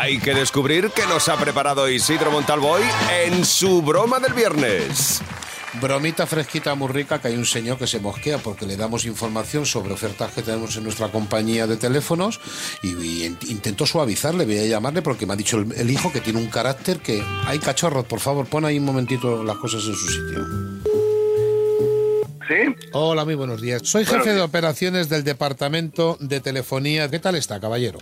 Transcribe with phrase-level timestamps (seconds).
[0.00, 2.82] Hay que descubrir qué nos ha preparado Isidro Montalvoy
[3.24, 5.20] en su broma del viernes.
[5.80, 9.66] Bromita fresquita muy rica que hay un señor que se mosquea porque le damos información
[9.66, 12.40] sobre ofertas que tenemos en nuestra compañía de teléfonos
[12.82, 16.12] y, y in- intento suavizarle, voy a llamarle porque me ha dicho el, el hijo
[16.12, 17.20] que tiene un carácter que...
[17.46, 20.46] Hay cachorros, por favor, pon ahí un momentito las cosas en su sitio.
[22.46, 22.88] ¿Sí?
[22.92, 23.82] Hola, muy buenos días.
[23.84, 27.10] Soy Buenos jefe de operaciones del Departamento de Telefonía.
[27.10, 27.98] ¿Qué tal está, caballero?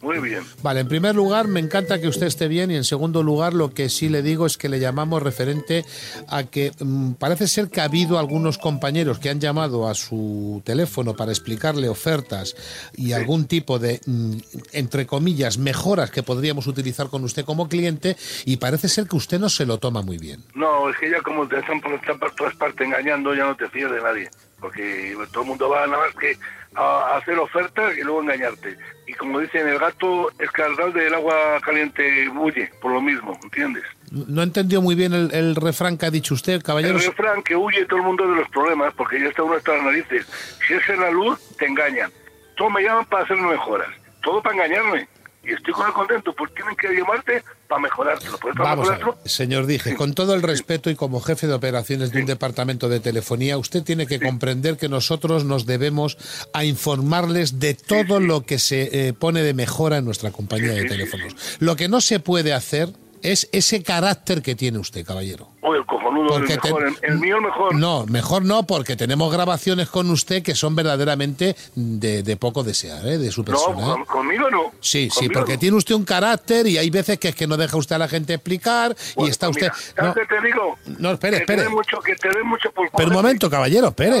[0.00, 0.44] Muy bien.
[0.62, 3.74] Vale, en primer lugar, me encanta que usted esté bien y en segundo lugar, lo
[3.74, 5.84] que sí le digo es que le llamamos referente
[6.28, 10.62] a que mm, parece ser que ha habido algunos compañeros que han llamado a su
[10.64, 12.54] teléfono para explicarle ofertas
[12.96, 14.36] y algún tipo de, mm,
[14.72, 19.40] entre comillas, mejoras que podríamos utilizar con usted como cliente y parece ser que usted
[19.40, 20.44] no se lo toma muy bien.
[20.54, 22.00] No, es que ya como te están por,
[22.36, 24.30] todas partes engañando, ya no te fías de nadie.
[24.60, 26.36] Porque todo el mundo va nada más que
[26.74, 28.76] a, hacer ofertas y luego engañarte.
[29.06, 33.84] Y como dicen, el gato escaldado del agua caliente bulle, por lo mismo, ¿entiendes?
[34.10, 36.98] No entendió muy bien el, el refrán que ha dicho usted, El caballero.
[36.98, 39.84] refrán que huye todo el mundo de los problemas, porque ya está uno hasta las
[39.84, 40.26] narices.
[40.66, 42.10] Si es en la luz, te engañan.
[42.56, 43.88] Todos me llaman para hacerme mejoras.
[44.22, 45.08] Todo para engañarme.
[45.44, 48.38] Y estoy con el contento, pues tienen que llamarte para mejorártelo.
[48.38, 51.54] Para Vamos a ver, mejorártelo, señor Dije, con todo el respeto y como jefe de
[51.54, 56.18] operaciones de un departamento de telefonía, usted tiene que comprender que nosotros nos debemos
[56.52, 60.84] a informarles de todo lo que se eh, pone de mejora en nuestra compañía de
[60.84, 61.34] teléfonos.
[61.60, 62.90] Lo que no se puede hacer
[63.22, 65.48] es ese carácter que tiene usted, caballero.
[65.60, 66.86] Oye, el cojonudo, el Porque te- mejor.
[66.86, 67.74] El, el mío el mejor.
[67.74, 73.06] No, mejor no, porque tenemos grabaciones con usted que son verdaderamente de, de poco desear,
[73.06, 73.18] ¿eh?
[73.18, 73.80] de su No, persona.
[73.80, 73.90] ¿eh?
[73.90, 74.72] con- conmigo no.
[74.80, 75.58] Sí, sí, porque no.
[75.58, 78.08] tiene usted un carácter y hay veces que es que no deja usted a la
[78.08, 79.70] gente explicar y está usted...
[79.70, 80.78] mira, no, ¿sabes qué te digo?
[80.98, 81.62] No, espere, que espere.
[81.64, 84.18] Te mucho, que te dé mucho por Pero un momento, caballero, espere.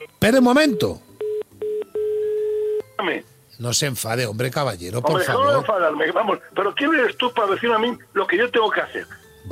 [0.00, 1.00] Espere un momento.
[3.60, 5.54] No se enfade, hombre, caballero, por Hombre, no favor.
[5.60, 6.38] enfadarme, vamos.
[6.56, 9.06] Pero ¿quién eres tú para decirme a mí lo que yo tengo que hacer?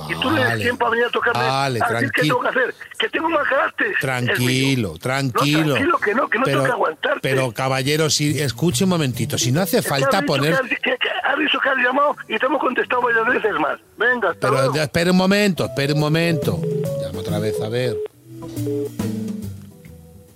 [0.08, 0.54] y tú le Vale.
[0.54, 2.34] des tiempo a venir a tocarme Vale, a decir qué tranquilo.
[2.36, 2.74] tengo que hacer.
[2.98, 3.94] Que tengo más carácter.
[4.00, 5.60] Tranquilo, tranquilo.
[5.60, 7.20] No, tranquilo, que no, que no pero, tengo que aguantarte.
[7.22, 10.58] Pero, caballero, si escuche un momentito, si no hace falta poner...
[10.68, 13.78] que que- has dicho que has llamado y te hemos contestado varias veces más.
[13.96, 14.76] Venga, hasta Pero luego.
[14.76, 16.60] espere un momento, espere un momento.
[17.02, 17.96] Llama otra vez, a ver.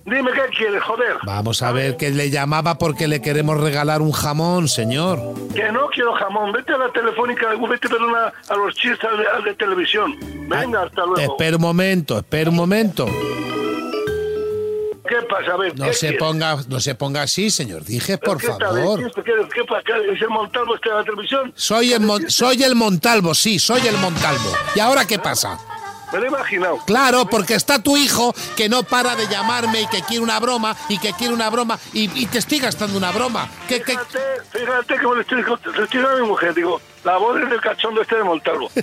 [0.05, 1.15] Dime qué quieres, joder.
[1.23, 5.17] Vamos a ver que le llamaba porque le queremos regalar un jamón, señor.
[5.55, 6.51] Que no quiero jamón.
[6.51, 9.09] Vete a la telefónica, vete perdona, a los chistes
[9.45, 10.13] de, televisión.
[10.49, 11.21] Venga, hasta luego.
[11.33, 13.05] Espera un momento, espera un momento.
[15.07, 15.53] ¿Qué pasa?
[15.53, 16.19] A ver, No ¿qué se quieres?
[16.19, 17.83] ponga, no se ponga así, señor.
[17.85, 18.59] Dije, por ¿Qué tal?
[18.59, 18.99] favor.
[18.99, 19.31] ¿Qué, qué?
[20.13, 21.53] ¿Es el Montalvo este de la televisión?
[21.55, 24.51] Soy el, Mon- soy el Montalvo, sí, soy el Montalvo.
[24.75, 25.59] ¿Y ahora qué pasa?
[26.13, 26.77] Me lo he imaginado.
[26.85, 30.75] Claro, porque está tu hijo que no para de llamarme y que quiere una broma
[30.87, 33.49] y que quiere una broma y, y te estoy gastando una broma.
[33.67, 33.93] ¿Qué, qué?
[33.93, 34.19] Fíjate,
[34.51, 35.43] fíjate cómo le estoy,
[35.75, 36.53] le estoy a mi mujer.
[36.53, 38.69] Digo, la voz es del cachondo este de Montalvo.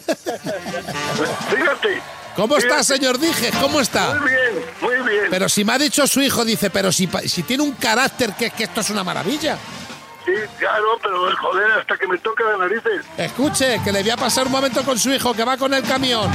[1.50, 2.02] fíjate.
[2.34, 3.50] ¿Cómo está, señor Dije?
[3.60, 4.14] ¿Cómo está?
[4.14, 5.24] Muy bien, muy bien.
[5.30, 8.50] Pero si me ha dicho su hijo, dice, pero si, si tiene un carácter que,
[8.50, 9.56] que esto es una maravilla.
[10.24, 13.04] Sí, claro, pero joder, hasta que me toca las narices.
[13.16, 15.82] Escuche, que le voy a pasar un momento con su hijo que va con el
[15.82, 16.30] camión.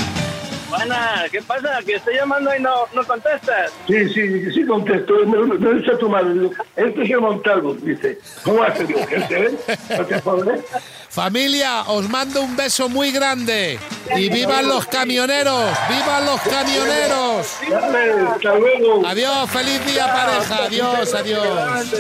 [0.69, 1.79] Buenas, ¿qué pasa?
[1.85, 3.71] Que estoy llamando y no, no contestas.
[3.87, 5.13] Sí, sí, sí contesto.
[5.25, 6.49] No, no dice a tu madre.
[6.75, 8.19] Este es el Montalvo, dice.
[8.43, 8.85] ¿Cómo hace?
[8.85, 9.57] Digo, ¿qué se ve?
[9.97, 10.61] ¿No te jodes?
[11.09, 13.79] Familia, os mando un beso muy grande.
[14.15, 17.47] Y vivan los camioneros, vivan los camioneros.
[17.69, 19.05] Dale, hasta luego.
[19.05, 20.65] Adiós, feliz día pareja.
[20.65, 21.93] Adiós, adiós.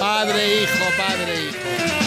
[0.00, 1.99] Padre, hijo, padre, hijo.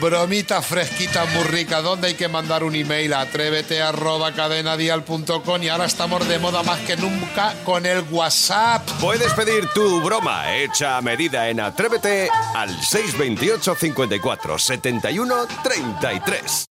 [0.00, 1.82] Bromita fresquita, muy rica.
[1.82, 3.12] ¿Dónde hay que mandar un email?
[3.12, 8.88] Atrévete arroba cadenadial.com y ahora estamos de moda más que nunca con el WhatsApp.
[9.00, 16.69] Puedes pedir tu broma hecha a medida en Atrévete al 628 54 71 33.